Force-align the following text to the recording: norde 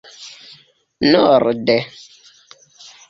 norde 1.11 1.77